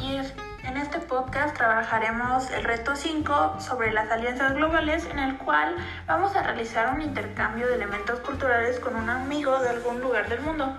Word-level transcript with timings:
y 0.00 0.16
en 0.66 0.76
este 0.76 0.98
podcast 0.98 1.56
trabajaremos 1.56 2.50
el 2.50 2.64
reto 2.64 2.94
5 2.94 3.56
sobre 3.60 3.92
las 3.92 4.10
alianzas 4.10 4.54
globales 4.54 5.06
en 5.06 5.18
el 5.18 5.36
cual 5.38 5.76
vamos 6.06 6.34
a 6.36 6.42
realizar 6.42 6.94
un 6.94 7.02
intercambio 7.02 7.66
de 7.66 7.74
elementos 7.74 8.20
culturales 8.20 8.78
con 8.80 8.96
un 8.96 9.10
amigo 9.10 9.58
de 9.58 9.68
algún 9.68 10.00
lugar 10.00 10.28
del 10.28 10.40
mundo. 10.40 10.76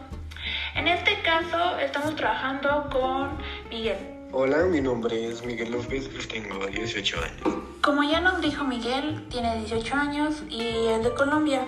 En 0.76 0.88
este 0.88 1.22
caso 1.22 1.78
estamos 1.80 2.16
trabajando 2.16 2.90
con 2.91 3.38
Miguel. 3.70 3.98
Hola, 4.32 4.64
mi 4.64 4.82
nombre 4.82 5.27
es 5.27 5.45
Miguel 5.45 5.72
López 5.72 6.09
y 6.12 6.27
tengo 6.27 6.66
18 6.66 7.18
años. 7.20 7.58
Como 7.82 8.04
ya 8.04 8.22
nos 8.22 8.41
dijo 8.41 8.64
Miguel, 8.64 9.27
tiene 9.30 9.58
18 9.58 9.95
años 9.95 10.44
y 10.50 10.88
es 10.88 11.04
de 11.04 11.14
Colombia. 11.14 11.66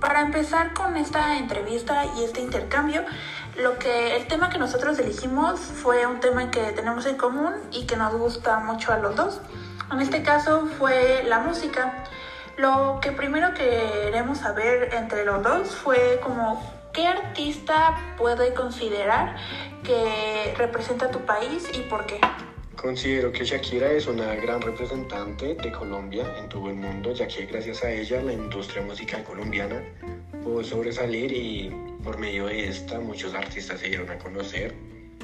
Para 0.00 0.22
empezar 0.22 0.74
con 0.74 0.96
esta 0.96 1.38
entrevista 1.38 2.04
y 2.18 2.24
este 2.24 2.40
intercambio, 2.40 3.04
lo 3.56 3.78
que 3.78 4.16
el 4.16 4.26
tema 4.26 4.50
que 4.50 4.58
nosotros 4.58 4.98
elegimos 4.98 5.60
fue 5.60 6.06
un 6.06 6.20
tema 6.20 6.50
que 6.50 6.72
tenemos 6.72 7.06
en 7.06 7.16
común 7.16 7.52
y 7.72 7.86
que 7.86 7.96
nos 7.96 8.14
gusta 8.14 8.58
mucho 8.60 8.92
a 8.92 8.98
los 8.98 9.14
dos. 9.14 9.40
En 9.92 10.00
este 10.00 10.22
caso 10.22 10.66
fue 10.78 11.22
la 11.26 11.40
música. 11.40 12.04
Lo 12.56 12.98
que 13.00 13.12
primero 13.12 13.52
queremos 13.54 14.38
saber 14.38 14.94
entre 14.94 15.24
los 15.24 15.42
dos 15.42 15.68
fue 15.68 16.20
como 16.22 16.62
qué 16.92 17.06
artista 17.06 18.14
puede 18.16 18.54
considerar 18.54 19.36
que 19.82 20.54
representa 20.56 21.10
tu 21.10 21.20
país 21.20 21.68
y 21.74 21.80
por 21.80 22.06
qué. 22.06 22.20
Considero 22.76 23.32
que 23.32 23.44
Shakira 23.44 23.90
es 23.92 24.06
una 24.06 24.34
gran 24.34 24.60
representante 24.60 25.54
de 25.54 25.72
Colombia 25.72 26.26
en 26.38 26.48
todo 26.48 26.68
el 26.68 26.76
mundo, 26.76 27.12
ya 27.12 27.26
que 27.26 27.46
gracias 27.46 27.82
a 27.82 27.90
ella 27.90 28.20
la 28.20 28.32
industria 28.32 28.82
musical 28.82 29.24
colombiana 29.24 29.82
pudo 30.44 30.62
sobresalir 30.62 31.32
y 31.32 31.74
por 32.04 32.18
medio 32.18 32.46
de 32.46 32.68
esta 32.68 33.00
muchos 33.00 33.34
artistas 33.34 33.80
se 33.80 33.88
dieron 33.88 34.10
a 34.10 34.18
conocer 34.18 34.74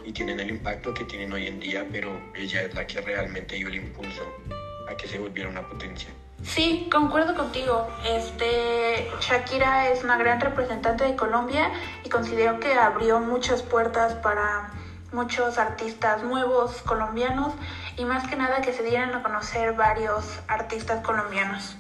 y 0.05 0.12
tienen 0.12 0.41
el 0.41 0.48
impacto 0.48 0.94
que 0.94 1.05
tienen 1.05 1.31
hoy 1.33 1.47
en 1.47 1.61
día, 1.61 1.86
pero 1.92 2.11
ella 2.34 2.62
es 2.62 2.75
la 2.75 2.86
que 2.86 3.03
realmente 3.03 3.56
dio 3.56 3.69
el 3.69 3.77
impulso 3.77 4.22
a 4.89 4.97
que 4.97 5.06
se 5.06 5.19
volviera 5.19 5.50
una 5.50 5.69
potencia. 5.69 6.09
Sí, 6.42 6.89
concuerdo 6.91 7.34
contigo. 7.36 7.86
Este, 8.09 9.11
Shakira 9.20 9.91
es 9.91 10.03
una 10.03 10.17
gran 10.17 10.41
representante 10.41 11.05
de 11.05 11.14
Colombia 11.14 11.70
y 12.03 12.09
considero 12.09 12.59
que 12.59 12.72
abrió 12.72 13.20
muchas 13.20 13.62
puertas 13.62 14.14
para 14.14 14.72
muchos 15.12 15.59
artistas 15.59 16.22
nuevos 16.22 16.81
colombianos 16.83 17.53
y 17.98 18.06
más 18.06 18.27
que 18.27 18.37
nada 18.37 18.62
que 18.62 18.72
se 18.72 18.83
dieran 18.83 19.14
a 19.14 19.22
conocer 19.22 19.75
varios 19.75 20.25
artistas 20.48 21.05
colombianos. 21.05 21.77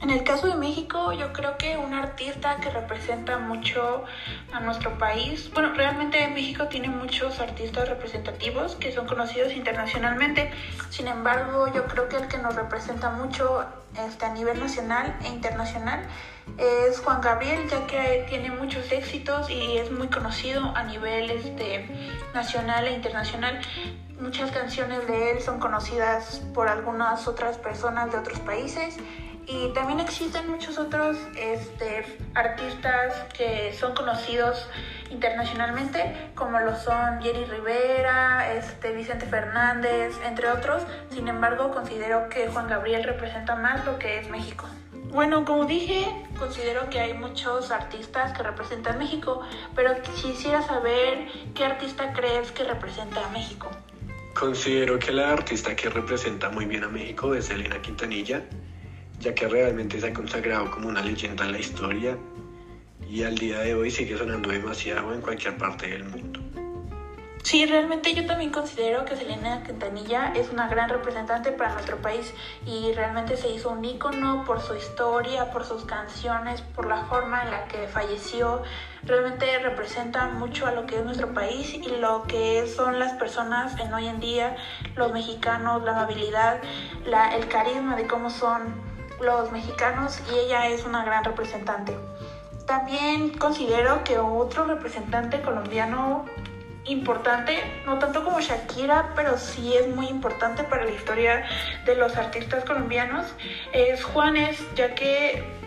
En 0.00 0.10
el 0.10 0.22
caso 0.22 0.46
de 0.46 0.54
México, 0.54 1.12
yo 1.12 1.32
creo 1.32 1.58
que 1.58 1.76
un 1.76 1.92
artista 1.92 2.56
que 2.60 2.70
representa 2.70 3.38
mucho 3.38 4.04
a 4.52 4.60
nuestro 4.60 4.96
país, 4.96 5.50
bueno, 5.52 5.74
realmente 5.74 6.28
México 6.28 6.68
tiene 6.68 6.88
muchos 6.88 7.40
artistas 7.40 7.88
representativos 7.88 8.76
que 8.76 8.92
son 8.92 9.08
conocidos 9.08 9.52
internacionalmente, 9.54 10.52
sin 10.90 11.08
embargo, 11.08 11.66
yo 11.74 11.86
creo 11.86 12.08
que 12.08 12.16
el 12.16 12.28
que 12.28 12.38
nos 12.38 12.54
representa 12.54 13.10
mucho 13.10 13.64
este, 14.06 14.24
a 14.24 14.32
nivel 14.32 14.60
nacional 14.60 15.18
e 15.24 15.28
internacional 15.28 16.06
es 16.58 17.00
Juan 17.00 17.20
Gabriel, 17.20 17.68
ya 17.68 17.84
que 17.88 18.24
tiene 18.28 18.52
muchos 18.52 18.92
éxitos 18.92 19.50
y 19.50 19.78
es 19.78 19.90
muy 19.90 20.06
conocido 20.06 20.76
a 20.76 20.84
nivel 20.84 21.28
este, 21.28 21.88
nacional 22.34 22.86
e 22.86 22.92
internacional. 22.92 23.60
Muchas 24.20 24.52
canciones 24.52 25.06
de 25.08 25.32
él 25.32 25.40
son 25.40 25.58
conocidas 25.58 26.40
por 26.54 26.68
algunas 26.68 27.26
otras 27.26 27.58
personas 27.58 28.12
de 28.12 28.18
otros 28.18 28.38
países 28.40 28.96
y 29.48 29.68
también 29.72 29.98
existen 29.98 30.50
muchos 30.50 30.76
otros 30.76 31.16
este, 31.34 32.04
artistas 32.34 33.14
que 33.32 33.72
son 33.72 33.94
conocidos 33.94 34.68
internacionalmente, 35.10 36.30
como 36.34 36.60
lo 36.60 36.76
son 36.76 37.22
Jerry 37.22 37.46
Rivera, 37.46 38.52
este, 38.52 38.92
Vicente 38.92 39.24
Fernández, 39.24 40.14
entre 40.26 40.50
otros. 40.50 40.82
Sin 41.10 41.28
embargo, 41.28 41.70
considero 41.70 42.28
que 42.28 42.48
Juan 42.48 42.68
Gabriel 42.68 43.04
representa 43.04 43.54
más 43.56 43.86
lo 43.86 43.98
que 43.98 44.18
es 44.18 44.28
México. 44.28 44.66
Bueno, 45.10 45.46
como 45.46 45.64
dije, 45.64 46.06
considero 46.38 46.90
que 46.90 47.00
hay 47.00 47.14
muchos 47.14 47.70
artistas 47.70 48.36
que 48.36 48.42
representan 48.42 48.98
México, 48.98 49.40
pero 49.74 49.94
quisiera 50.02 50.60
saber 50.60 51.26
qué 51.54 51.64
artista 51.64 52.12
crees 52.12 52.52
que 52.52 52.64
representa 52.64 53.24
a 53.24 53.30
México. 53.30 53.70
Considero 54.38 54.98
que 54.98 55.10
la 55.10 55.32
artista 55.32 55.74
que 55.74 55.88
representa 55.88 56.50
muy 56.50 56.66
bien 56.66 56.84
a 56.84 56.88
México 56.88 57.34
es 57.34 57.48
Elena 57.48 57.80
Quintanilla 57.80 58.42
ya 59.20 59.34
que 59.34 59.48
realmente 59.48 60.00
se 60.00 60.08
ha 60.08 60.12
consagrado 60.12 60.70
como 60.70 60.88
una 60.88 61.02
leyenda 61.02 61.44
en 61.44 61.52
la 61.52 61.58
historia 61.58 62.16
y 63.08 63.22
al 63.22 63.36
día 63.36 63.60
de 63.60 63.74
hoy 63.74 63.90
sigue 63.90 64.16
sonando 64.16 64.50
demasiado 64.50 65.12
en 65.12 65.20
cualquier 65.20 65.56
parte 65.56 65.88
del 65.88 66.04
mundo. 66.04 66.40
Sí, 67.42 67.64
realmente 67.64 68.12
yo 68.12 68.26
también 68.26 68.50
considero 68.50 69.06
que 69.06 69.16
Selena 69.16 69.62
Quintanilla 69.62 70.34
es 70.34 70.50
una 70.50 70.68
gran 70.68 70.90
representante 70.90 71.50
para 71.50 71.72
nuestro 71.72 71.96
país 71.96 72.34
y 72.66 72.92
realmente 72.92 73.38
se 73.38 73.48
hizo 73.48 73.70
un 73.70 73.82
ícono 73.82 74.44
por 74.44 74.60
su 74.60 74.74
historia, 74.74 75.50
por 75.50 75.64
sus 75.64 75.86
canciones, 75.86 76.60
por 76.60 76.86
la 76.86 77.06
forma 77.06 77.44
en 77.44 77.50
la 77.50 77.64
que 77.64 77.88
falleció. 77.88 78.62
Realmente 79.02 79.58
representa 79.60 80.26
mucho 80.26 80.66
a 80.66 80.72
lo 80.72 80.84
que 80.84 80.96
es 80.96 81.04
nuestro 81.04 81.32
país 81.32 81.72
y 81.72 81.88
lo 81.88 82.24
que 82.24 82.66
son 82.66 82.98
las 82.98 83.14
personas 83.14 83.80
en 83.80 83.94
hoy 83.94 84.08
en 84.08 84.20
día, 84.20 84.56
los 84.94 85.10
mexicanos, 85.12 85.82
la 85.84 85.92
amabilidad, 85.92 86.60
la, 87.06 87.34
el 87.34 87.48
carisma 87.48 87.96
de 87.96 88.06
cómo 88.06 88.28
son 88.28 88.97
los 89.20 89.52
mexicanos 89.52 90.20
y 90.32 90.38
ella 90.38 90.68
es 90.68 90.84
una 90.84 91.04
gran 91.04 91.24
representante. 91.24 91.96
También 92.66 93.30
considero 93.30 94.04
que 94.04 94.18
otro 94.18 94.64
representante 94.64 95.40
colombiano 95.40 96.26
importante, 96.84 97.82
no 97.86 97.98
tanto 97.98 98.24
como 98.24 98.40
Shakira, 98.40 99.12
pero 99.14 99.36
sí 99.36 99.74
es 99.74 99.88
muy 99.88 100.06
importante 100.06 100.64
para 100.64 100.84
la 100.84 100.90
historia 100.90 101.44
de 101.84 101.94
los 101.94 102.16
artistas 102.16 102.64
colombianos, 102.64 103.26
es 103.72 104.02
Juanes, 104.04 104.58
ya 104.74 104.94
que 104.94 105.57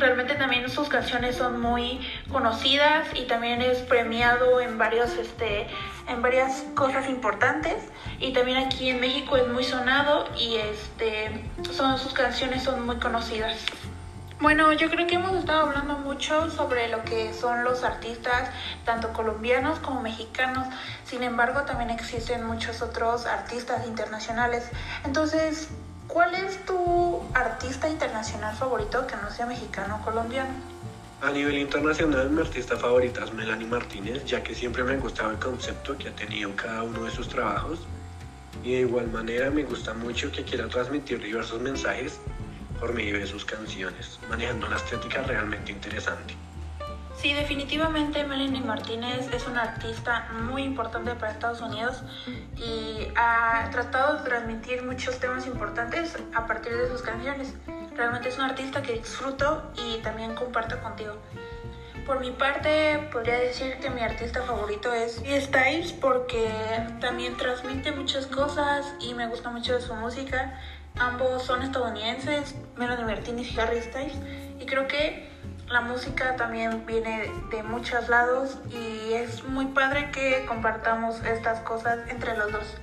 realmente 0.00 0.34
también 0.34 0.68
sus 0.68 0.88
canciones 0.88 1.36
son 1.36 1.60
muy 1.60 2.00
conocidas 2.32 3.08
y 3.14 3.26
también 3.26 3.62
es 3.62 3.78
premiado 3.78 4.60
en 4.60 4.78
varios 4.78 5.16
este 5.16 5.66
en 6.08 6.22
varias 6.22 6.64
cosas 6.74 7.08
importantes 7.08 7.76
y 8.18 8.32
también 8.32 8.58
aquí 8.58 8.90
en 8.90 9.00
México 9.00 9.36
es 9.36 9.46
muy 9.46 9.62
sonado 9.62 10.28
y 10.36 10.56
este 10.56 11.44
son 11.70 11.98
sus 11.98 12.12
canciones 12.12 12.62
son 12.64 12.84
muy 12.84 12.96
conocidas. 12.96 13.56
Bueno, 14.40 14.72
yo 14.72 14.88
creo 14.88 15.06
que 15.06 15.16
hemos 15.16 15.34
estado 15.34 15.66
hablando 15.66 15.98
mucho 15.98 16.50
sobre 16.50 16.88
lo 16.88 17.04
que 17.04 17.34
son 17.34 17.62
los 17.62 17.84
artistas, 17.84 18.48
tanto 18.86 19.12
colombianos 19.12 19.80
como 19.80 20.00
mexicanos. 20.00 20.66
Sin 21.04 21.22
embargo, 21.22 21.64
también 21.64 21.90
existen 21.90 22.46
muchos 22.46 22.80
otros 22.80 23.26
artistas 23.26 23.86
internacionales. 23.86 24.70
Entonces, 25.04 25.68
¿cuál 26.12 26.34
es 26.34 26.64
tu 26.66 27.22
artista 27.34 27.88
internacional 27.88 28.54
favorito 28.56 29.06
que 29.06 29.16
no 29.16 29.30
sea 29.30 29.46
mexicano 29.46 29.98
o 30.00 30.04
colombiano? 30.04 30.50
A 31.22 31.30
nivel 31.30 31.58
internacional, 31.58 32.30
mi 32.30 32.40
artista 32.40 32.76
favorita 32.76 33.24
es 33.24 33.32
Melanie 33.32 33.66
Martínez, 33.66 34.24
ya 34.24 34.42
que 34.42 34.54
siempre 34.54 34.82
me 34.82 34.94
ha 34.94 34.96
gustado 34.96 35.30
el 35.30 35.38
concepto 35.38 35.96
que 35.96 36.08
ha 36.08 36.16
tenido 36.16 36.54
cada 36.56 36.82
uno 36.82 37.04
de 37.04 37.10
sus 37.10 37.28
trabajos. 37.28 37.80
Y 38.64 38.72
de 38.72 38.80
igual 38.80 39.08
manera 39.08 39.50
me 39.50 39.62
gusta 39.62 39.94
mucho 39.94 40.32
que 40.32 40.44
quiera 40.44 40.66
transmitir 40.68 41.22
diversos 41.22 41.60
mensajes 41.60 42.18
por 42.78 42.92
medio 42.94 43.18
de 43.18 43.26
sus 43.26 43.44
canciones, 43.44 44.18
manejando 44.28 44.66
una 44.66 44.76
estética 44.76 45.22
realmente 45.22 45.72
interesante. 45.72 46.34
Sí, 47.20 47.34
definitivamente 47.34 48.24
Melanie 48.24 48.62
Martínez 48.62 49.28
es 49.30 49.46
una 49.46 49.60
artista 49.60 50.30
muy 50.42 50.62
importante 50.62 51.14
para 51.16 51.32
Estados 51.32 51.60
Unidos 51.60 52.02
y 52.56 53.08
ha 53.14 53.68
tratado 53.70 54.16
de 54.16 54.24
transmitir 54.24 54.82
muchos 54.84 55.18
temas 55.18 55.46
importantes 55.46 56.16
a 56.34 56.46
partir 56.46 56.74
de 56.74 56.88
sus 56.88 57.02
canciones. 57.02 57.52
Realmente 57.94 58.30
es 58.30 58.36
una 58.36 58.46
artista 58.46 58.80
que 58.80 58.94
disfruto 58.94 59.70
y 59.84 59.98
también 59.98 60.34
comparto 60.34 60.80
contigo. 60.80 61.18
Por 62.06 62.20
mi 62.20 62.30
parte, 62.30 63.06
podría 63.12 63.38
decir 63.38 63.76
que 63.80 63.90
mi 63.90 64.00
artista 64.00 64.42
favorito 64.42 64.90
es 64.94 65.16
Styles 65.16 65.92
porque 65.92 66.50
también 67.00 67.36
transmite 67.36 67.92
muchas 67.92 68.28
cosas 68.28 68.94
y 68.98 69.12
me 69.12 69.26
gusta 69.26 69.50
mucho 69.50 69.78
su 69.82 69.94
música. 69.94 70.58
Ambos 70.98 71.42
son 71.42 71.60
estadounidenses, 71.60 72.54
Melanie 72.76 73.04
Martínez 73.04 73.52
y 73.52 73.60
Harry 73.60 73.82
Styles, 73.82 74.16
y 74.58 74.64
creo 74.64 74.88
que 74.88 75.30
la 75.70 75.80
música 75.80 76.34
también 76.34 76.84
viene 76.84 77.30
de 77.50 77.62
muchos 77.62 78.08
lados 78.08 78.58
y 78.70 79.12
es 79.12 79.44
muy 79.44 79.66
padre 79.66 80.10
que 80.10 80.44
compartamos 80.46 81.22
estas 81.24 81.60
cosas 81.60 81.98
entre 82.08 82.36
los 82.36 82.50
dos. 82.50 82.76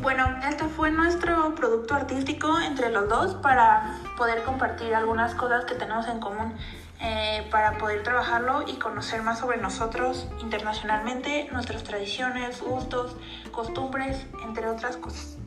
Bueno, 0.00 0.24
este 0.48 0.64
fue 0.64 0.92
nuestro 0.92 1.54
producto 1.56 1.94
artístico 1.94 2.60
entre 2.60 2.90
los 2.90 3.08
dos 3.08 3.34
para 3.34 3.98
poder 4.16 4.44
compartir 4.44 4.94
algunas 4.94 5.34
cosas 5.34 5.64
que 5.64 5.74
tenemos 5.74 6.06
en 6.06 6.20
común, 6.20 6.54
eh, 7.00 7.46
para 7.50 7.76
poder 7.76 8.04
trabajarlo 8.04 8.62
y 8.68 8.74
conocer 8.74 9.22
más 9.22 9.40
sobre 9.40 9.58
nosotros 9.58 10.28
internacionalmente, 10.40 11.48
nuestras 11.50 11.82
tradiciones, 11.82 12.62
gustos, 12.62 13.16
costumbres, 13.50 14.26
entre 14.44 14.68
otras 14.68 14.96
cosas. 14.96 15.39